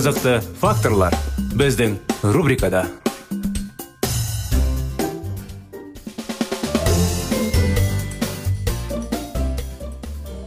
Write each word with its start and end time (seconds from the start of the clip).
Қызықты 0.00 0.38
факторлар 0.56 1.12
біздің 1.60 1.98
рубрикада. 2.32 2.86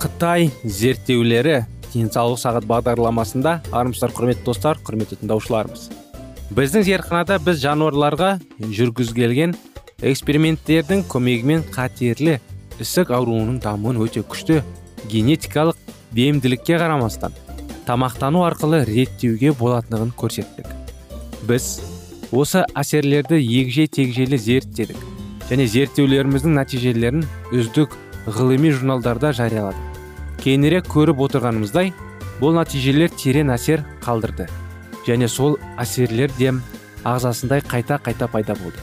Қытай 0.01 0.49
зерттеулері 0.65 1.59
денсаулық 1.91 2.41
сағат 2.41 2.65
бағдарламасында 2.65 3.59
армысыздар 3.69 4.17
құрметті 4.17 4.47
достар 4.49 4.81
құрметті 4.81 5.19
тыңдаушыларымыз. 5.21 5.85
Біздің 6.57 6.89
зертханада 6.89 7.38
біз 7.45 7.61
жануарларға 7.61 8.39
жүргізілген 8.57 9.53
эксперименттердің 10.01 11.05
көмегімен 11.13 11.67
қатерлі 11.69 12.39
ісік 12.81 13.13
ауруының 13.13 13.61
дамуын 13.61 14.01
өте 14.01 14.25
күшті 14.25 14.63
генетикалық 15.13 15.77
бейімділікке 16.09 16.81
қарамастан. 16.81 17.38
Тамақтану 17.87 18.43
арқылы 18.47 18.83
реттеуге 18.87 19.51
болатындығын 19.59 20.13
көрсеттік. 20.19 20.69
Біз 21.47 21.81
осы 22.31 22.63
әсерлерді 22.79 23.39
егжей 23.41 23.89
тегжейлі 23.91 24.39
зерттедік 24.39 24.99
және 25.49 25.67
зерттеулеріміздің 25.67 26.55
нәтижелерін 26.57 27.25
үздік 27.51 27.97
ғылыми 28.25 28.71
журналдарда 28.71 29.33
жарияладық. 29.35 29.99
Кейінірек 30.43 30.87
көріп 30.91 31.19
отырғанымыздай 31.27 31.91
бұл 32.39 32.55
нәтижелер 32.57 33.11
терең 33.19 33.51
әсер 33.53 33.83
қалдырды 34.03 34.47
және 35.07 35.27
сол 35.27 35.59
әсерлер 35.79 36.31
де 36.39 36.53
ағзасындай 37.03 37.61
қайта 37.67 37.99
қайта 37.99 38.29
пайда 38.31 38.55
болды. 38.55 38.79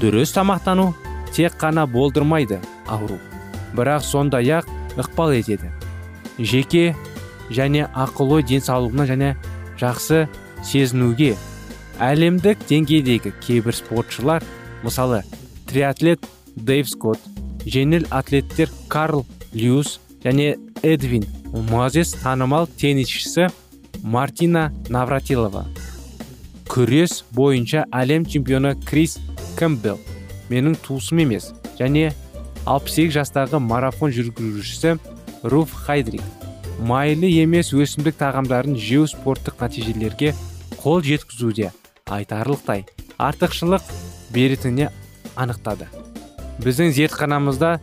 Дұрыс 0.00 0.34
тамақтану 0.36 0.92
тек 1.32 1.56
қана 1.60 1.86
болдырмайды 1.88 2.60
ауру 2.86 3.18
бірақ 3.74 4.04
сондай 4.04 4.48
ақ 4.60 4.68
ықпал 4.96 5.32
етеді. 5.32 5.72
Жеке 6.38 6.94
және 7.50 7.86
ақыл 7.94 8.38
ой 8.38 8.42
денсаулығына 8.48 9.06
және 9.08 9.30
жақсы 9.80 10.26
сезінуге. 10.64 11.34
Әлемдік 11.98 12.60
деңгейдегі 12.68 13.32
кейбір 13.42 13.74
спортшылар 13.74 14.44
мысалы 14.84 15.22
триатлет 15.70 16.22
дэйв 16.56 16.88
скотт 16.90 17.22
жеңіл 17.66 18.06
атлеттер 18.14 18.70
карл 18.88 19.26
льюис 19.52 19.98
және 20.24 20.56
эдвин 20.82 21.26
мозес 21.70 22.12
танымал 22.22 22.68
теннисшісі 22.78 23.48
мартина 24.02 24.72
навратилова. 24.88 25.66
Күрес 26.68 27.24
бойынша 27.32 27.86
әлем 27.90 28.26
чемпионы 28.28 28.74
крис 28.86 29.18
кэмпбелл 29.58 29.98
менің 30.52 30.76
туысым 30.84 31.22
емес 31.24 31.52
және 31.78 32.12
68 32.66 33.14
жастағы 33.16 33.60
марафон 33.64 34.12
жүргізушісі 34.12 34.98
руф 35.42 35.72
хайдрик 35.86 36.22
майлы 36.78 37.26
емес 37.26 37.72
өсімдік 37.74 38.14
тағамдарын 38.20 38.76
жеу 38.78 39.06
спорттық 39.10 39.58
нәтижелерге 39.62 40.32
қол 40.78 41.02
жеткізуде 41.02 41.72
айтарлықтай 42.06 42.84
артықшылық 43.18 43.82
беретініне 44.34 44.92
анықтады. 45.34 45.88
Біздің 46.62 46.92
зертханамызда 46.94 47.78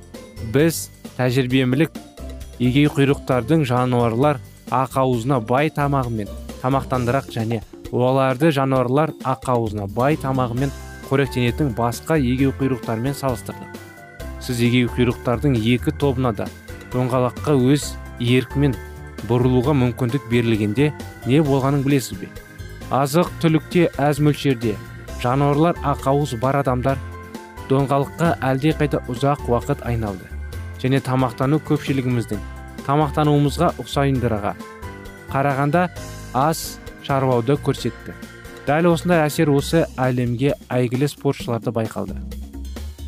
біз 0.53 0.89
тәжірибемілік 1.17 1.91
егей 2.59 2.87
құйрықтардың 2.87 3.65
жануарлар 3.67 4.39
ақауызына 4.71 5.41
бай 5.43 5.69
тамағымен 5.75 6.31
тамақтандырақ 6.63 7.29
және 7.35 7.61
оларды 7.91 8.51
жануарлар 8.55 9.11
ақауызына 9.23 9.89
бай 9.91 10.15
тамағымен 10.19 10.71
қоректенетін 11.09 11.75
басқа 11.75 12.17
егеу 12.17 12.55
құйрықтармен 12.59 13.13
салыстырдық. 13.13 13.75
Сіз 14.41 14.63
егеу 14.65 14.89
құйрықтардың 14.95 15.59
екі 15.59 15.93
тобына 15.99 16.31
да 16.33 16.47
доңғалаққа 16.93 17.55
өз 17.73 17.91
еркімен 18.19 18.75
бұрылуға 19.29 19.73
мүмкіндік 19.77 20.27
берілгенде 20.31 20.91
не 21.25 21.41
болғанын 21.43 21.83
білесіз 21.85 22.19
бе? 22.21 22.29
Азық 22.93 23.31
түлікте 23.41 23.89
әз 24.01 24.19
мөлшерде 24.21 24.75
жануарлар 25.23 25.79
ақауыз 25.81 26.35
бар 26.41 26.59
адамдар 26.61 26.99
доңғалыққа 27.69 28.35
әлдеқайда 28.45 29.01
ұзақ 29.09 29.47
уақыт 29.49 29.81
айналды. 29.89 30.27
Және 30.81 31.01
тамақтану 31.01 31.57
көпшілігіміздің 31.65 32.43
тамақтануымызға 32.85 33.71
ұқсайындыраға 33.81 34.53
қарағанда 35.33 35.87
аз 36.37 36.77
шаруауды 37.07 37.57
көрсетті. 37.65 38.13
Дәл 38.67 38.91
осындай 38.91 39.25
әсер 39.25 39.49
осы 39.53 39.85
әлемге 39.97 40.53
әйгілі 40.73 41.09
спортшыларда 41.09 41.73
байқалды. 41.73 42.17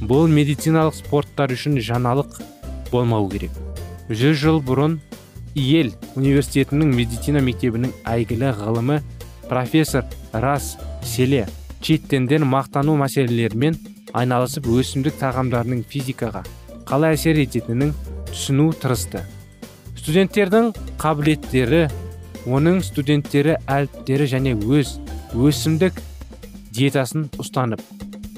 Бұл 0.02 0.30
медициналық 0.30 0.98
спорттар 0.98 1.54
үшін 1.54 1.80
жаңалық 1.82 2.42
болмау 2.92 3.30
керек. 3.30 3.67
Жүз 4.10 4.38
жыл 4.40 4.62
бұрын 4.64 4.98
ел 5.58 5.92
университетінің 6.16 6.94
медицина 6.96 7.42
мектебінің 7.44 7.92
әйгілі 8.08 8.54
ғылымы 8.56 9.02
профессор 9.50 10.06
рас 10.32 10.76
селе 11.04 11.46
читтенден 11.82 12.46
мақтану 12.48 12.96
мәселелерімен 13.02 13.76
айналысып 14.18 14.70
өсімдік 14.72 15.18
тағамдарының 15.20 15.84
физикаға 15.92 16.44
қалай 16.88 17.18
әсер 17.18 17.40
ететінін 17.42 17.92
түсіну 18.32 18.70
тырысты. 18.80 19.26
Студенттердің 20.00 20.72
қабілеттері 21.02 21.84
оның 22.48 22.80
студенттері 22.86 23.58
әліптері 23.68 24.30
және 24.32 24.56
өз 24.56 24.96
өсімдік 25.36 26.00
диетасын 26.78 27.28
ұстанып 27.42 27.84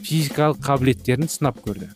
физикалық 0.02 0.64
қабілеттерін 0.66 1.30
сынап 1.30 1.62
көрді. 1.62 1.92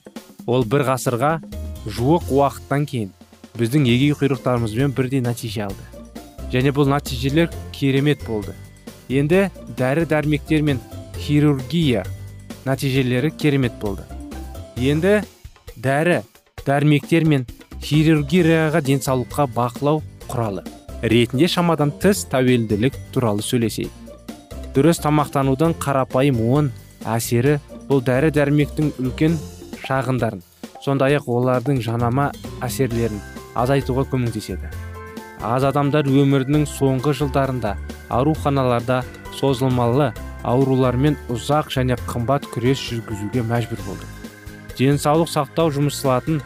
Ол 0.46 0.68
бір 0.70 0.86
ғасырға 0.92 1.40
жуық 1.88 2.30
уақыттан 2.38 2.86
кейін 2.86 3.14
біздің 3.58 3.88
егей 3.88 4.14
құйрықтарымызбен 4.18 4.94
бірдей 4.97 5.22
нәтиже 5.22 5.68
алды. 5.68 5.84
Және 6.53 6.74
бұл 6.74 6.90
нәтижелер 6.90 7.50
керемет 7.74 8.24
болды. 8.28 8.53
Енді 9.09 9.50
дәрі 9.78 10.06
дәрмектер 10.09 10.62
мен 10.66 10.80
хирургия 11.18 12.06
нәтижелері 12.66 13.31
керемет 13.38 13.75
болды. 13.81 14.06
Енді 14.78 15.22
дәрі 15.75 16.22
дәрмектер 16.66 17.25
мен 17.25 17.46
хирургияға 17.84 18.81
денсаулыққа 18.86 19.50
бақылау 19.58 20.02
құралы 20.30 20.63
ретінде 21.04 21.50
шамадан 21.51 21.92
тыс 22.00 22.24
тәуелділік 22.31 22.95
туралы 23.12 23.44
сөйлесейік. 23.44 23.92
Дұрыс 24.74 25.01
тамақтанудың 25.04 25.75
қарапайым 25.83 26.39
он 26.48 26.72
әсері 27.06 27.60
бұл 27.89 28.01
дәрі 28.07 28.31
дәрмектің 28.33 28.94
үлкен 29.04 29.36
шағындарын 29.83 30.42
сондай 30.86 31.19
ақ 31.19 31.28
олардың 31.36 31.83
жанама 31.83 32.31
әсерлерін 32.63 33.19
азайтуға 33.56 34.06
көмектеседі. 34.12 34.70
Аз 35.44 35.66
адамдар 35.68 36.08
өмірінің 36.08 36.66
соңғы 36.70 37.14
жылдарында 37.20 37.76
ауруханаларда 38.14 39.02
созылмалы 39.36 40.14
аурулармен 40.44 41.18
ұзақ 41.32 41.72
және 41.74 41.98
қымбат 42.08 42.48
күрес 42.54 42.80
жүргізуге 42.90 43.44
мәжбүр 43.48 43.82
болды. 43.88 44.08
Денсаулық 44.78 45.30
сақтау 45.32 45.72
жұмсалатын 45.76 46.40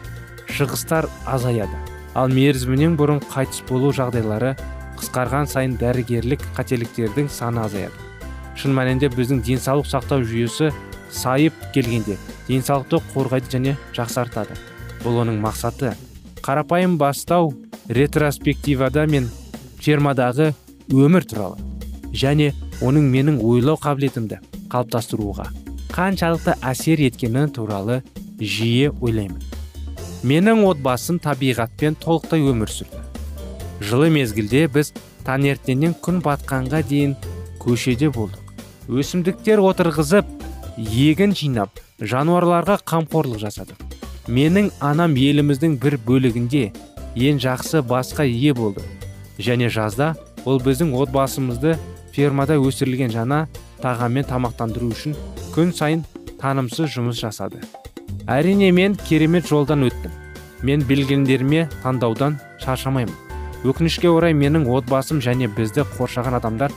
шығыстар 0.49 1.07
азаяды. 1.25 1.77
Ал 2.17 2.31
мерзімінен 2.33 2.97
бұрын 2.97 3.21
қайтыс 3.29 3.61
болу 3.69 3.91
жағдайлары 3.93 4.55
қысқарған 4.97 5.45
сайын 5.49 5.77
дәрігерлік 5.77 6.41
қателіктердің 6.57 7.29
саны 7.29 7.61
азаяды. 7.65 7.93
Шын 8.57 8.73
мәнінде 8.73 9.11
біздің 9.13 9.43
денсаулық 9.45 9.89
сақтау 9.91 10.25
жүйесі 10.25 10.71
сайып 11.13 11.53
келгенде 11.75 12.17
денсаулықты 12.49 13.01
қорғайды 13.13 13.53
және 13.53 13.77
жақсартады. 13.93 14.57
Бұл 15.05 15.21
оның 15.21 15.37
мақсаты. 15.43 15.93
Қарапайым 16.47 16.95
бастау 16.95 17.49
ретроспективада 17.91 19.03
мен 19.11 19.25
фермадағы 19.83 20.53
өмір 20.87 21.25
туралы 21.27 21.59
және 22.15 22.53
оның 22.79 23.09
менің 23.11 23.41
ойлау 23.43 23.75
қабілетімді 23.83 24.37
қалыптастыруға 24.71 25.49
қаншалықты 25.91 26.55
әсер 26.71 27.01
еткені 27.03 27.47
туралы 27.51 27.97
жиі 28.39 28.93
ойлаймын. 29.01 29.41
Менің 30.23 30.63
отбасым 30.69 31.19
табиғатпен 31.19 31.97
толықтай 31.99 32.45
өмір 32.47 32.71
сүрді. 32.71 33.01
Жылы 33.81 34.07
мезгілде 34.13 34.67
біз 34.71 34.93
таңертеңнен 35.27 35.97
күн 36.05 36.21
батқанға 36.25 36.83
дейін 36.87 37.17
көшеде 37.63 38.07
болдық. 38.13 38.39
Өсімдіктер 38.87 39.59
отырғызып 39.67 40.31
егін 40.77 41.35
жинап 41.35 41.83
жануарларға 41.99 42.79
қамқорлық 42.87 43.43
жасадық. 43.43 43.86
Менің 44.27 44.71
анам 44.83 45.15
еліміздің 45.15 45.77
бір 45.81 45.97
бөлігінде 46.05 46.71
ең 47.15 47.39
жақсы 47.41 47.81
басқа 47.87 48.25
ие 48.27 48.53
болды. 48.53 48.83
Және 49.39 49.69
жазда 49.71 50.15
ол 50.45 50.59
біздің 50.59 50.93
отбасымызды 50.99 51.77
фермада 52.15 52.57
өсірілген 52.59 53.13
жаңа 53.13 53.45
тағаммен 53.81 54.27
тамақтандыру 54.27 54.91
үшін 54.91 55.15
күн 55.55 55.71
сайын 55.73 56.03
танымсыз 56.41 56.91
жұмыс 56.97 57.21
жасады. 57.23 57.61
Әрине 58.27 58.71
мен 58.71 58.97
керемет 59.07 59.47
жолдан 59.47 59.87
өттім. 59.87 60.11
Мен 60.61 60.83
білгендеріме 60.83 61.67
таңдаудан 61.83 62.39
шаршамаймын. 62.63 63.15
Өкінішке 63.67 64.09
орай 64.11 64.35
менің 64.37 64.67
отбасым 64.69 65.21
және 65.23 65.47
бізді 65.47 65.85
қоршаған 65.97 66.37
адамдар 66.41 66.73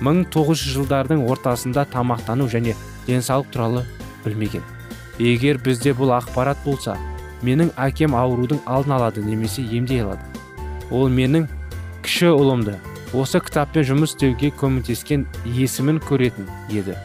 1900 0.00 0.64
жылдардың 0.74 1.26
ортасында 1.30 1.86
тамақтану 1.92 2.48
және 2.50 2.74
денсаулық 3.06 3.52
туралы 3.52 3.84
білмеген. 4.24 4.73
Егер 5.18 5.58
бізде 5.62 5.92
бұл 5.94 6.14
ақпарат 6.16 6.58
болса 6.64 6.96
менің 7.44 7.70
әкем 7.80 8.16
аурудың 8.18 8.62
алдын 8.66 8.96
алады 8.96 9.22
немесе 9.24 9.62
емдей 9.62 10.02
алады. 10.02 10.24
Ол 10.90 11.08
менің 11.12 11.46
кіші 12.04 12.32
ұлымды 12.34 12.78
осы 13.14 13.38
кітаппен 13.40 13.86
жұмыс 13.86 14.14
істеуге 14.14 14.50
көмектескен 14.58 15.26
есімін 15.46 16.00
көретін 16.02 16.48
еді. 16.72 16.96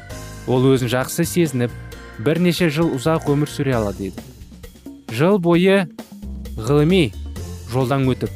Ол 0.47 0.65
өзін 0.71 0.89
жақсы 0.89 1.25
сезініп 1.27 1.71
бірнеше 2.25 2.69
жыл 2.73 2.89
ұзақ 2.97 3.29
өмір 3.29 3.51
сүре 3.51 3.75
алады 3.77 4.09
еді. 4.09 4.23
Жыл 5.13 5.37
бойы 5.37 5.85
ғылыми 6.57 7.11
жолдан 7.71 8.07
өтіп 8.09 8.33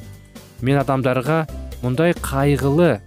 мен 0.62 0.80
адамдарға 0.84 1.44
мұндай 1.82 2.14
қайғылы 2.22 3.00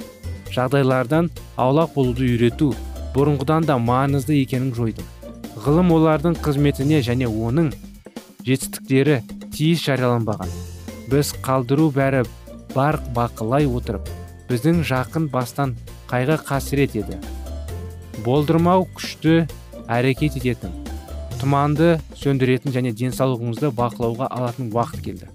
жағдайлардан 0.53 1.31
аулақ 1.57 1.95
болуды 1.95 2.27
үйрету 2.27 2.73
бұрынғыдан 3.15 3.69
да 3.69 3.79
маңызды 3.81 4.41
екенін 4.43 4.75
жойдым. 4.77 5.16
Ғылым 5.67 5.91
олардың 5.97 6.37
қызметіне 6.45 7.01
және 7.03 7.27
оның 7.27 7.73
жетістіктері 8.47 9.17
тиіс 9.51 9.83
жарияланбаған. 9.83 10.53
Біз 11.11 11.33
қалдыру 11.43 11.89
бәрі 11.95 12.23
бар 12.75 13.01
бақылай 13.17 13.67
отырып 13.67 14.07
біздің 14.47 14.85
жақын 14.87 15.27
бастан 15.33 15.75
қайғы 16.07 16.39
қасірет 16.47 16.95
еді. 17.03 17.19
Болдырмау 18.23 18.87
күшті 18.95 19.49
әрекет 19.91 20.39
ететін 20.39 20.75
тұманды 21.41 21.97
сөндіретін 22.17 22.73
және 22.75 22.93
денсаулығыңызды 22.97 23.73
бақылауға 23.77 24.31
алатын 24.33 24.71
уақыт 24.71 25.03
келді. 25.05 25.29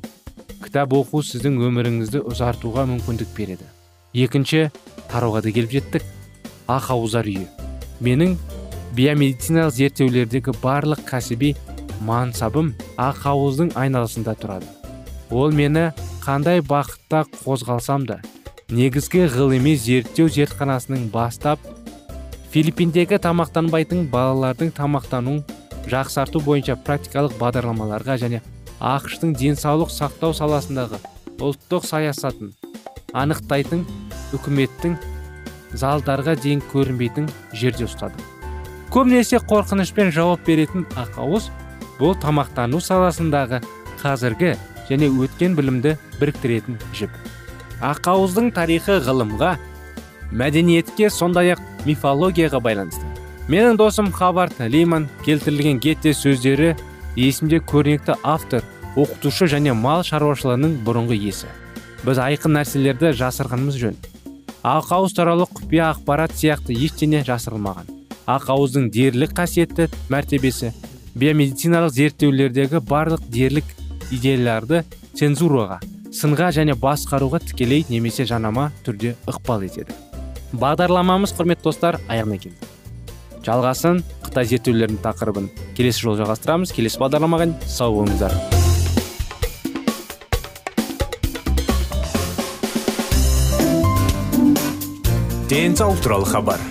Кітап 0.64 0.96
оқу 0.96 1.22
сіздің 1.28 1.60
өміріңізді 1.68 2.24
ұзартуға 2.32 2.88
мүмкіндік 2.90 3.36
береді. 3.36 3.68
Екінші 4.16 4.70
тарауға 5.12 5.44
да 5.44 5.52
келіп 5.52 5.76
жеттік. 5.76 6.08
Ақауыздар 6.72 7.28
үйі. 7.28 7.46
Менің 8.02 8.38
биомедициналық 8.98 9.76
зерттеулердегі 9.78 10.56
барлық 10.62 11.04
кәсіби 11.08 11.56
мансабым 12.06 12.74
ақауыздың 13.00 13.74
айналасында 13.80 14.36
тұрады. 14.42 14.68
Ол 15.32 15.54
мені 15.56 15.92
қандай 16.26 16.62
бақытта 16.62 17.24
қозғалсам 17.42 18.06
да 18.10 18.20
негізгі 18.72 19.26
ғылыми 19.32 19.76
зерттеу 19.76 20.30
зертханасының 20.32 21.10
бастап 21.14 21.60
филиппиндегі 22.54 23.20
тамақтанбайтын 23.24 24.06
балалардың 24.12 24.74
тамақтануын 24.78 25.42
жақсарту 25.92 26.42
бойынша 26.46 26.76
практикалық 26.86 27.38
бағдарламаларға 27.40 28.18
және 28.22 28.42
ақштың 28.80 29.34
денсаулық 29.40 29.92
сақтау 29.94 30.36
саласындағы 30.38 31.00
ұлттық 31.40 31.88
саясатын 31.88 32.54
анықтайтын 33.24 33.86
үкіметтің 34.38 35.00
залдарға 35.80 36.36
дейін 36.44 36.64
көрінбейтін 36.72 37.28
жерде 37.56 37.88
ұстады 37.88 38.41
көбінесе 38.92 39.40
қорқынышпен 39.48 40.10
жауап 40.12 40.42
беретін 40.44 40.84
ақауыз 41.00 41.46
бұл 41.96 42.18
тамақтану 42.20 42.82
саласындағы 42.84 43.62
қазіргі 44.02 44.58
және 44.90 45.08
өткен 45.08 45.56
білімді 45.56 45.94
біріктіретін 46.20 46.76
жіп. 46.98 47.14
Ақауыздың 47.80 48.50
тарихы 48.52 48.98
ғылымға 49.06 49.54
мәдениетке 50.36 51.08
сондай 51.10 51.54
ақ 51.54 51.62
мифологияға 51.86 52.60
байланысты. 52.60 53.08
Менің 53.48 53.80
досым 53.80 54.12
хабард 54.12 54.60
лиман 54.60 55.08
келтірілген 55.24 55.80
гетте 55.80 56.12
сөздері 56.12 56.76
есімде 57.16 57.62
көрнекті 57.64 58.18
автор 58.24 58.68
оқытушы 58.98 59.48
және 59.56 59.72
мал 59.72 60.04
шаруашылығының 60.04 60.76
бұрынғы 60.84 61.16
иесі. 61.16 61.48
Біз 62.04 62.20
айқын 62.20 62.60
нәрселерді 62.60 63.16
жасырғанымыз 63.16 63.80
жөн. 63.86 63.98
Ақауыз 64.68 65.16
туралы 65.16 65.48
құпия 65.48 65.94
ақпарат 65.94 66.36
сияқты 66.36 66.76
ештеңе 66.76 67.24
жасырылмаған. 67.26 68.01
Ақауыздың 68.38 68.90
дерлік 68.94 69.36
қасиетті 69.38 69.88
мәртебесі 70.14 70.72
биомедициналық 71.16 71.96
зерттеулердегі 71.96 72.82
барлық 72.88 73.24
дерлік 73.32 73.68
идеяларды 74.12 74.84
цензураға 75.18 75.82
сынға 76.12 76.52
және 76.56 76.76
басқаруға 76.80 77.40
тікелей 77.46 77.86
немесе 77.90 78.26
жанама 78.28 78.70
түрде 78.86 79.16
ықпал 79.32 79.64
етеді. 79.68 79.96
Бағдарламамыз 80.52 81.32
құрметті 81.38 81.64
достар 81.70 82.00
аяғына 82.12 82.40
келді. 82.44 82.72
Жалғасын 83.46 84.02
қытай 84.26 84.50
зерттеулерінің 84.52 85.00
тақырыбын 85.06 85.48
келесі 85.78 86.04
жолы 86.04 86.20
жалғастырамыз. 86.22 86.76
Келесі 86.76 87.00
бағдарламаға 87.02 87.48
сау 87.66 87.96
болыңыздар. 88.02 88.36
Денсаулық 95.52 96.04
туралы 96.04 96.30
хабар. 96.32 96.71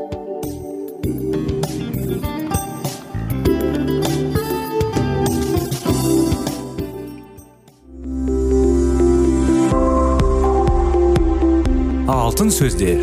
Алтын 12.31 12.47
сөздер. 12.47 13.01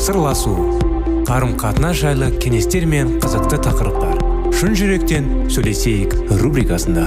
Сырласу 0.00 0.54
қарым 1.28 1.50
қатынас 1.60 1.98
жайлы 2.00 2.30
кеңестер 2.40 2.86
мен 2.88 3.18
қызықты 3.20 3.58
тақырыптар. 3.66 4.22
Шын 4.56 4.72
жүректен 4.78 5.26
сөйлесейік 5.52 6.16
рубрикасында. 6.40 7.04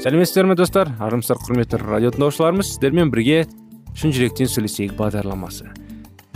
Сәлеметсіздер 0.00 0.48
ме 0.48 0.56
достар 0.56 0.96
армысыздар 0.96 1.44
құрметті 1.44 1.84
радио 1.84 2.16
тыңдаушыларымыз 2.16 2.72
сіздермен 2.72 3.12
бірге 3.12 3.44
шын 3.92 4.16
жүректен 4.16 4.48
сөйлесейік 4.48 4.96
бағдарламасы. 4.96 5.81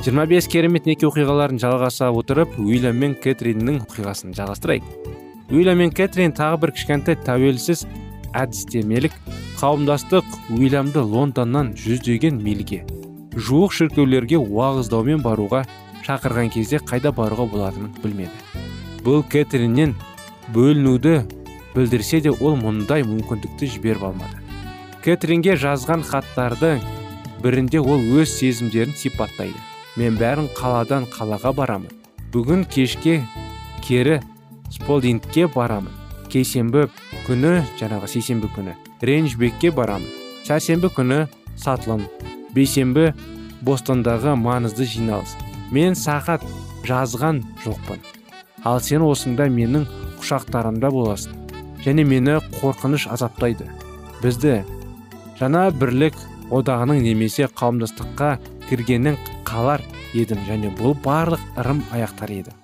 25 0.04 0.48
керемет 0.52 0.86
неке 0.86 1.06
оқиғаларын 1.08 1.58
жалғаса 1.62 2.10
отырып 2.12 2.58
уильям 2.60 2.98
мен 3.00 3.14
кэтриннің 3.16 3.80
оқиғасын 3.86 4.34
жалғастырайық. 4.36 4.84
Уильям 5.50 5.80
мен 5.80 5.94
кэтрин 5.94 6.34
тағы 6.36 6.60
бір 6.62 6.74
кішкентай 6.76 7.16
тәуелсіз 7.26 7.86
әдістемелік 8.36 9.16
қауымдастық 9.60 10.28
уильямды 10.52 11.00
лондоннан 11.00 11.72
жүздеген 11.80 12.42
мильге 12.44 12.84
жуық 13.36 13.74
шіркеулерге 13.76 14.38
уағыздаумен 14.40 15.20
баруға 15.24 15.62
шақырған 16.06 16.48
кезде 16.54 16.80
қайда 16.80 17.12
баруға 17.16 17.44
болатынын 17.52 17.92
білмеді. 18.02 18.32
Бұл 19.04 19.24
кэтриннен 19.28 19.94
бөлінуді 20.54 21.18
білдірсе 21.74 22.22
де 22.24 22.32
ол 22.32 22.56
мұндай 22.60 23.04
мүмкіндікті 23.04 23.68
жіберіп 23.76 24.06
алмады. 24.08 24.40
Кэтринге 25.04 25.56
жазған 25.60 26.04
хаттардың 26.08 26.84
бірінде 27.44 27.80
ол 27.80 28.00
өз 28.16 28.32
сезімдерін 28.38 28.96
сипаттайды. 28.96 29.60
Мен 29.96 30.16
бәрін 30.20 30.48
қаладан 30.56 31.06
қалаға 31.12 31.52
барамын. 31.56 31.92
Бүгін 32.32 32.64
кешке 32.68 33.22
кері 33.84 34.20
сполдингке 34.70 35.46
барамын. 35.54 35.92
Кейсенбі 36.32 36.88
күні 37.26 37.62
жаңағы 37.80 38.10
сейсенбі 38.10 38.50
күні 38.56 38.76
рейнджбекке 39.00 39.70
барамын. 39.72 40.08
Сәрсенбі 40.46 40.90
күні 40.92 41.24
сатлан 41.56 42.04
бейсенбі 42.54 43.12
бостондағы 43.64 44.36
маңызды 44.36 44.86
жиналыс. 44.88 45.36
Мен 45.72 45.96
сағат 45.98 46.44
жазған 46.86 47.42
жоқпын. 47.64 48.02
Ал 48.64 48.80
сен 48.80 49.02
осында 49.06 49.48
менің 49.50 49.86
құшақтарымда 50.20 50.90
боласың. 50.92 51.32
Және 51.84 52.04
мені 52.04 52.40
қорқыныш 52.60 53.06
азаптайды. 53.14 53.68
Бізді 54.22 54.62
жаңа 55.38 55.68
бірлік 55.70 56.16
одағының 56.50 57.02
немесе 57.04 57.46
қауымдастыққа 57.46 58.36
кіргенін 58.70 59.18
қалар 59.48 59.84
едім 60.14 60.42
және 60.48 60.72
бұл 60.78 60.96
барлық 61.04 61.42
ырым 61.60 61.84
аяқтар 61.92 62.32
еді. 62.32 62.56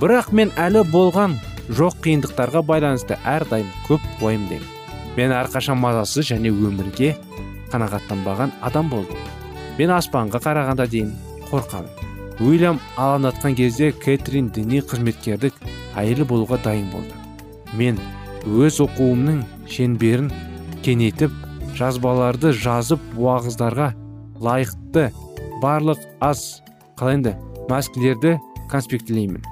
Бірақ 0.00 0.32
мен 0.32 0.52
әлі 0.56 0.84
болған 0.90 1.38
жоқ 1.70 2.02
қиындықтарға 2.04 2.64
байланысты 2.66 3.18
әрдайым 3.24 3.72
көп 3.88 4.04
уайымдаймын 4.20 4.76
мен 5.16 5.34
әрқашан 5.34 5.78
мазасыз 5.80 6.30
және 6.30 6.52
өмірге 6.52 7.14
қанағаттанбаған 7.72 8.54
адам 8.66 8.90
болдым. 8.90 9.18
Мен 9.78 9.92
аспанға 9.94 10.40
қарағанда 10.44 10.86
дейін 10.90 11.12
қорқамын. 11.50 11.90
Уильям 12.40 12.80
алаңдатқан 12.96 13.56
кезде 13.58 13.90
кэтрин 13.92 14.50
діни 14.54 14.80
қызметкердік 14.80 15.56
әйелі 16.00 16.26
болуға 16.30 16.60
дайын 16.64 16.88
болды. 16.92 17.14
Мен 17.76 17.98
өз 18.46 18.80
оқуымның 18.84 19.42
шеңберін 19.70 20.30
кеңейтіп 20.84 21.34
жазбаларды 21.76 22.54
жазып 22.56 23.02
уағыздарға 23.18 23.92
лайықты 24.40 25.10
барлық 25.62 26.02
аз 26.20 26.62
қалай 26.98 27.20
енді 27.20 27.36
мәскілерді 27.70 28.38
конспектілеймін 28.72 29.44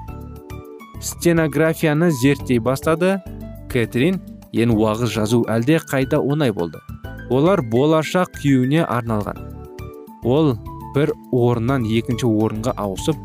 стенографияны 0.99 2.11
зерттей 2.11 2.59
бастады 2.59 3.17
кэтрин 3.71 4.19
ен 4.53 4.73
уағыз 4.73 5.13
жазу 5.15 5.43
әлде 5.51 5.79
қайда 5.79 6.19
оңай 6.19 6.51
болды. 6.51 6.81
Олар 7.29 7.61
болашақ 7.61 8.33
күйеуіне 8.41 8.83
арналған. 8.83 9.37
Ол 10.25 10.55
бір 10.95 11.13
орыннан 11.31 11.85
екінші 11.85 12.27
орынға 12.27 12.73
ауысып 12.81 13.19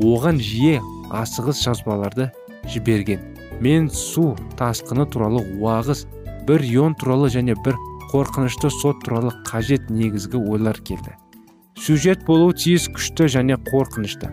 оған 0.00 0.40
жиі 0.40 0.80
асығыс 1.12 1.62
жазбаларды 1.66 2.30
жіберген. 2.66 3.20
Мен 3.60 3.90
су 3.92 4.34
тасқыны 4.58 5.06
туралы 5.06 5.44
уағыз 5.60 6.06
бір 6.48 6.64
ион 6.72 6.96
туралы 6.96 7.28
және 7.30 7.54
бір 7.64 7.76
қорқынышты 8.10 8.72
сот 8.80 9.04
туралы 9.04 9.34
қажет 9.46 9.90
негізгі 9.90 10.40
ойлар 10.40 10.80
келді. 10.80 11.19
Сюжет 11.80 12.24
болуы 12.26 12.52
тиіс 12.54 12.88
күшті 12.92 13.28
және 13.32 13.56
қорқынышты. 13.70 14.28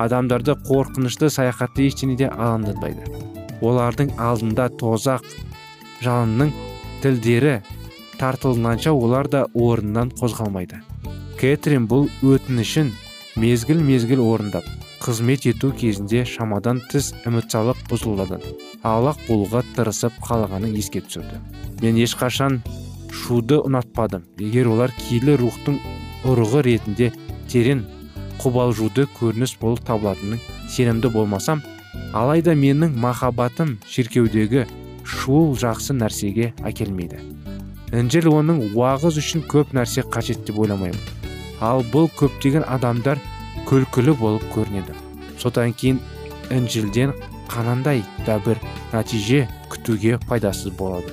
Адамдарды 0.00 0.54
қорқынышты 0.68 1.30
саяхатты 1.32 1.86
ештеңеде 1.88 2.28
алаңдатпайды. 2.28 3.06
Олардың 3.64 4.12
алдында 4.20 4.68
тозақ 4.80 5.24
жалынның 6.04 6.52
тілдері 7.02 7.60
тартылғанша 8.20 8.92
олар 8.92 9.28
да 9.32 9.46
орнынан 9.54 10.12
қозғалмайды. 10.20 10.82
Кэтрин 11.40 11.88
бұл 11.88 12.10
өтінішін 12.20 12.92
мезгіл 13.40 13.80
мезгіл 13.84 14.20
орындап 14.20 14.66
қызмет 15.00 15.46
ету 15.48 15.72
кезінде 15.72 16.26
шамадан 16.28 16.82
тыс 16.92 17.14
эмоциялық 17.24 17.80
бұзылудан 17.88 18.44
аулақ 18.84 19.22
болуға 19.28 19.62
тырысып 19.76 20.20
қалғанын 20.26 20.76
еске 20.76 21.00
түсірді. 21.00 21.40
Мен 21.80 21.96
ешқашан 21.96 22.60
шуды 23.08 23.56
ұнатпадым. 23.64 24.26
Егер 24.38 24.68
олар 24.74 24.92
киелі 24.98 25.38
рухтың 25.40 25.80
ұрығы 26.28 26.64
ретінде 26.66 27.10
терең 27.50 27.84
қобалжуды 28.40 29.06
көрініс 29.18 29.56
болып 29.60 29.84
табылатынын 29.88 30.40
сенімді 30.70 31.10
болмасам 31.12 31.62
алайда 32.16 32.54
менің 32.56 32.96
махаббатым 33.00 33.76
шіркеудегі 33.88 34.66
шуыл 35.04 35.56
жақсы 35.58 35.96
нәрсеге 35.96 36.52
әкелмейді. 36.66 37.20
Інжіл 37.96 38.30
оның 38.30 38.60
уағыз 38.70 39.18
үшін 39.18 39.42
көп 39.50 39.74
нәрсе 39.74 40.04
қажет 40.06 40.44
деп 40.46 40.60
ойламаймын. 40.62 41.00
Ал 41.60 41.82
бұл 41.92 42.06
көптеген 42.16 42.64
адамдар 42.70 43.18
күлкілі 43.68 44.14
болып 44.20 44.44
көрінеді. 44.54 44.94
Содан 45.38 45.74
кейін 45.74 45.98
інжілден 46.54 47.16
қанандай 47.50 48.04
да 48.26 48.38
бір 48.46 48.60
нәтиже 48.92 49.46
күтуге 49.72 50.20
пайдасыз 50.28 50.72
болады. 50.78 51.10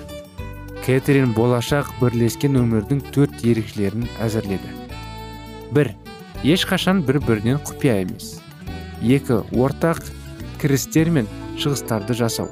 Кэтрин 0.85 1.33
болашақ 1.35 1.89
бірлескен 1.99 2.59
өмірдің 2.61 3.01
төрт 3.11 3.41
ерекшелерін 3.43 4.05
әзірледі. 4.23 4.86
Бір 5.73 5.91
ешқашан 6.43 7.01
бір 7.07 7.19
бірінен 7.25 7.59
құпия 7.65 8.01
емес. 8.03 8.37
Екі 9.01 9.41
ортақ 9.53 10.03
кірістер 10.61 11.09
мен 11.13 11.27
шығыстарды 11.57 12.15
жасау. 12.17 12.49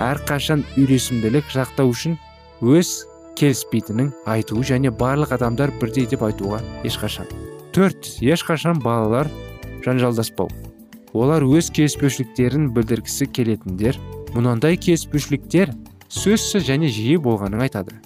Әрқашан 0.00 0.64
үйлесімділік 0.80 1.50
жақтау 1.52 1.92
үшін 1.92 2.16
өз 2.60 3.04
келіспейтінін 3.36 4.10
айту 4.28 4.60
және 4.64 4.92
барлық 4.92 5.34
адамдар 5.36 5.72
бірдей 5.80 6.08
деп 6.08 6.24
айтуға 6.24 6.60
ешқашан. 6.84 7.28
Төрт 7.72 8.16
ешқашан 8.20 8.80
балалар 8.84 9.30
жанжалдаспау. 9.84 10.48
Олар 11.12 11.44
өз 11.44 11.70
келіспеушіліктерін 11.74 12.70
білдіргісі 12.74 13.26
келетіндер 13.34 13.98
мұнандай 14.34 14.76
келіспеушіліктер 14.80 15.72
сөзсіз 16.10 16.66
және 16.68 16.90
жиі 16.92 17.16
болғанын 17.22 17.64
айтады. 17.66 17.96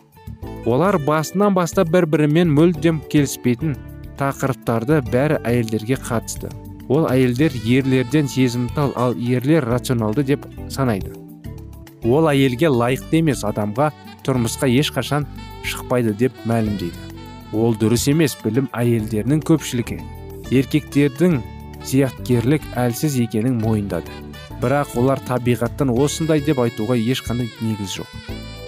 Олар 0.64 0.98
басынан 0.98 1.54
бастап 1.56 1.90
бір 1.92 2.06
бірімен 2.08 2.52
мүлдем 2.54 3.02
келіспейтін 3.12 3.74
тақырыптарды 4.18 5.00
бәрі 5.10 5.40
әйелдерге 5.44 5.98
қатысты. 6.00 6.50
Ол 6.88 7.06
әйелдер 7.08 7.54
ерлерден 7.64 8.28
сезімтал 8.28 8.92
ал 8.96 9.14
ерлер 9.16 9.64
рационалды 9.64 10.22
деп 10.22 10.46
санайды. 10.68 11.14
Ол 12.04 12.28
әйелге 12.28 12.68
лайықты 12.68 13.22
емес 13.22 13.44
адамға 13.48 13.90
тұрмысқа 14.26 14.68
ешқашан 14.68 15.26
шықпайды 15.64 16.12
деп 16.12 16.36
мәлімдейді. 16.44 17.00
Ол 17.54 17.76
дұрыс 17.80 18.08
емес 18.10 18.36
білім 18.42 18.68
әйелдерінің 18.76 19.40
көпшілігі. 19.48 20.00
Еркектердің 20.52 21.40
зияткерлік 21.84 22.64
әлсіз 22.76 23.16
екенін 23.24 23.56
мойындады. 23.62 24.12
Бірақ 24.60 24.94
олар 25.00 25.20
табиғаттан 25.28 25.92
осындай 25.94 26.42
деп 26.44 26.60
айтуға 26.60 26.96
ешқандай 26.98 27.48
негіз 27.60 27.98
жоқ. 27.98 28.12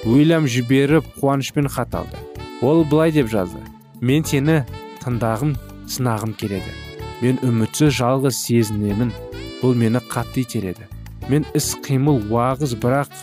Уильям 0.07 0.47
жіберіп 0.47 1.07
қуанышпен 1.21 1.69
хат 1.69 1.95
алды. 1.95 2.17
Ол 2.63 2.85
былай 2.85 3.13
деп 3.13 3.29
жазды. 3.29 3.61
Мен 4.01 4.25
сені 4.25 4.65
тыңдағым 5.07 5.55
сынағым 5.87 6.35
келеді. 6.37 6.75
Мен 7.23 7.39
үмітсіз 7.47 7.95
жалғыз 7.97 8.43
сезінемін. 8.43 9.15
Бұл 9.63 9.79
мені 9.79 10.03
қатты 10.11 10.43
итереді. 10.43 10.91
Мен 11.31 11.47
іс 11.57 11.73
қимыл 11.87 12.21
уағыз 12.29 12.75
бірақ 12.83 13.15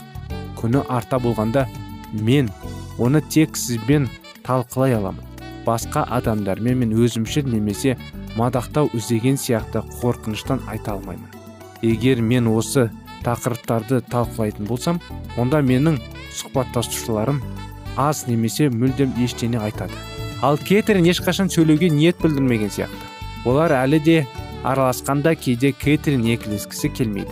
күні 0.58 0.82
арта 0.90 1.20
болғанда 1.20 1.68
мен 2.14 2.50
оны 2.98 3.22
тек 3.22 3.58
сізбен 3.60 4.08
талқылай 4.48 4.96
аламын. 4.96 5.22
Басқа 5.68 6.06
адамдармен 6.18 6.82
мен 6.82 6.96
өзімшіл 6.98 7.48
немесе 7.52 7.98
мадақтау 8.40 8.90
іздеген 8.98 9.38
сияқты 9.38 9.84
қорқыныштан 10.02 10.64
айта 10.68 10.96
алмаймын. 10.96 11.30
Егер 11.82 12.22
мен 12.22 12.48
осы 12.48 12.90
тақырыптарды 13.24 14.02
талқылайтын 14.10 14.68
болсам 14.68 15.00
онда 15.38 15.62
менің 15.62 16.00
сұхбаттасушыларым 16.34 17.44
аз 17.96 18.26
немесе 18.28 18.72
мүлдем 18.74 19.14
ештеңе 19.22 19.62
айтады. 19.64 20.13
Ал 20.44 20.58
кетрин 20.60 21.06
ешқашан 21.08 21.48
сөйлеуге 21.48 21.88
ниет 21.90 22.20
білдірмеген 22.20 22.68
сияқты. 22.68 23.08
Олар 23.48 23.72
әлі 23.80 24.00
де 24.04 24.18
араласқанда 24.68 25.36
кейде 25.40 25.72
кетрин 25.72 26.26
екілескісі 26.28 26.92
келмейді. 26.92 27.32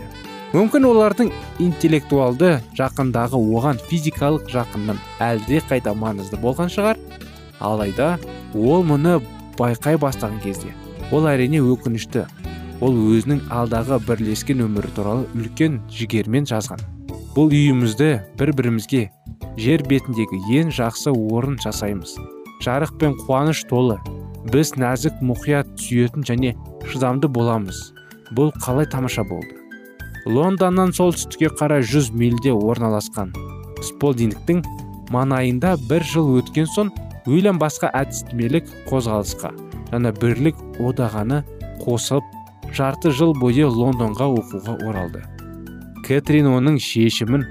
Мүмкін 0.55 0.87
олардың 0.87 1.31
интеллектуалды 1.63 2.53
жақындағы 2.79 3.39
оған 3.39 3.83
физикалық 3.91 4.47
жақыннан 4.51 4.99
әлде 5.23 5.59
қайда 5.67 5.91
маңызды 5.95 6.39
болған 6.39 6.71
шығар. 6.71 6.99
Алайда 7.59 8.17
ол 8.55 8.83
мұны 8.87 9.19
байқай 9.59 9.99
бастаған 9.99 10.39
кезде 10.43 10.71
ол 11.11 11.27
әрине 11.27 11.59
өкінішті. 11.59 12.25
Ол 12.81 12.95
өзінің 13.11 13.43
алдағы 13.53 13.99
бірлескен 14.07 14.63
өмірі 14.65 14.91
туралы 14.95 15.27
үлкен 15.35 15.81
жігермен 15.91 16.47
жазған. 16.49 16.79
Бұл 17.35 17.51
үйімізді 17.51 18.11
бір 18.39 18.55
бірімізге 18.57 19.09
жер 19.59 19.83
бетіндегі 19.87 20.43
ең 20.63 20.71
жақсы 20.75 21.11
орын 21.11 21.59
жасаймыз. 21.61 22.17
Жарық 22.61 22.97
пен 23.01 23.15
қуаныш 23.25 23.63
толы. 23.69 23.97
Біз 24.51 24.75
нәзік 24.77 25.21
мұқият 25.25 25.75
сүйетін 25.81 26.25
және 26.25 26.53
шыдамды 26.89 27.29
боламыз. 27.29 27.91
Бұл 28.35 28.53
қалай 28.63 28.87
тамаша 28.89 29.23
болды? 29.27 29.57
Лондоннан 30.25 30.93
солтүстікке 30.93 31.49
қарай 31.57 31.81
100 31.81 32.11
мильде 32.13 32.53
орналасқан. 32.53 33.33
Сполдингтің 33.81 34.61
маңайында 35.13 35.75
бір 35.89 36.05
жыл 36.05 36.37
өткен 36.39 36.69
соң 36.69 36.91
уильям 37.25 37.57
басқа 37.61 37.89
әдістемелік 37.97 38.69
қозғалысқа 38.89 39.51
жаңа 39.91 40.13
бірлік 40.21 40.61
одағаны 40.79 41.41
қосып 41.81 42.23
жарты 42.77 43.11
жыл 43.11 43.33
бойы 43.37 43.65
лондонға 43.65 44.29
оқуға 44.37 44.77
оралды. 44.87 45.25
Кэтрин 46.05 46.47
оның 46.53 46.79
шешімін 46.81 47.45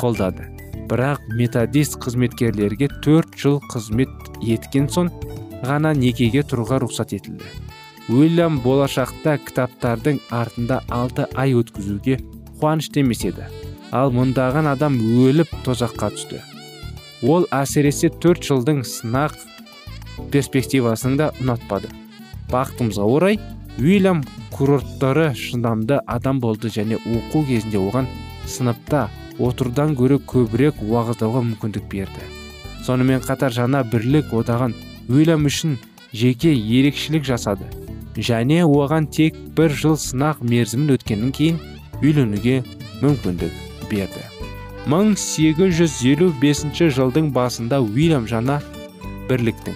қолдады. 0.00 0.51
Бірақ 0.90 1.26
методист 1.38 1.98
қызметкерлерге 2.02 2.88
төрт 3.04 3.36
жыл 3.38 3.60
қызмет 3.72 4.10
еткен 4.42 4.88
соң 4.92 5.10
ғана 5.62 5.92
некеге 5.96 6.42
тұруға 6.46 6.80
рұқсат 6.82 7.14
етілді. 7.16 7.46
Уильям 8.10 8.58
болашақта 8.64 9.36
кітаптардың 9.46 10.18
артында 10.34 10.80
алты 10.90 11.28
ай 11.38 11.54
өткізуге 11.54 12.18
қуанышты 12.58 13.04
емес 13.04 13.22
еді. 13.28 13.46
Ал 13.92 14.10
мұндаған 14.14 14.66
адам 14.72 14.98
өліп 14.98 15.52
тозаққа 15.66 16.10
түсті. 16.16 16.42
Ол 17.22 17.46
әсіресе 17.54 18.10
төрт 18.22 18.42
жылдың 18.48 18.82
сынақ 18.88 19.36
перспективасын 20.34 21.18
да 21.20 21.30
ұнатпады. 21.40 21.92
Бақытымызға 22.50 23.06
орай 23.06 23.38
уильям 23.78 24.24
курорттары 24.52 25.30
шыдамды 25.38 26.00
адам 26.06 26.40
болды 26.42 26.68
және 26.74 26.98
оқу 26.98 27.46
кезінде 27.46 27.78
оған 27.78 28.08
сыныпта 28.46 29.08
отырудан 29.42 29.96
гөрі 29.98 30.20
көбірек 30.28 30.82
уағыздауға 30.86 31.42
мүмкіндік 31.48 31.88
берді. 31.90 32.22
Сонымен 32.86 33.22
қатар 33.22 33.54
жаңа 33.54 33.82
бірлік 33.86 34.32
одағын 34.34 34.74
уильям 35.08 35.46
үшін 35.50 35.78
жеке 36.12 36.54
ерекшелік 36.54 37.24
жасады. 37.26 37.66
Және 38.16 38.62
оған 38.66 39.06
тек 39.10 39.36
бір 39.56 39.72
жыл 39.72 39.96
сынақ 40.00 40.42
мерзімін 40.44 40.90
өткеннен 40.96 41.32
кейін 41.32 41.58
үйленуге 42.02 42.62
мүмкіндік 43.00 43.52
берді. 43.90 44.22
1855 44.86 46.90
жылдың 46.96 47.32
басында 47.34 47.80
уильям 47.82 48.26
жана 48.26 48.60
бірліктің 49.30 49.74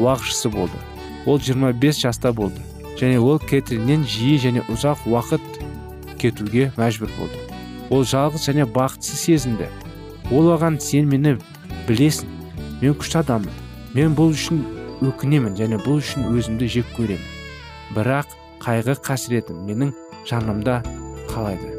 уақытшысы 0.00 0.50
болды. 0.50 0.78
Ол 1.26 1.38
25 1.38 2.02
жаста 2.06 2.32
болды. 2.32 2.60
Және 2.96 3.18
ол 3.20 3.38
кэтриннен 3.38 4.06
жиі 4.08 4.38
және 4.40 4.64
ұзақ 4.72 4.98
уақыт 5.10 5.42
кетуге 6.18 6.72
мәжбүр 6.80 7.10
болды. 7.18 7.45
Ол 7.90 8.04
жалғыз 8.04 8.48
және 8.48 8.66
бақытсыз 8.66 9.22
сезінді. 9.26 9.68
Ол 10.32 10.50
оған 10.54 10.80
сен 10.82 11.06
мені 11.10 11.36
білесің 11.86 12.32
мен 12.82 12.96
күшті 12.98 13.22
адаммын 13.22 13.62
мен 13.94 14.16
бұл 14.18 14.34
үшін 14.34 14.64
өкінемін 15.06 15.54
және 15.58 15.78
бұл 15.84 16.02
үшін 16.02 16.26
өзімді 16.32 16.68
жек 16.78 16.90
көремін. 16.96 17.22
Бірақ 17.94 18.34
қайғы 18.64 18.96
қасіретім 19.06 19.62
менің 19.68 19.94
жанымда 20.26 20.80
қалайды 21.30 21.76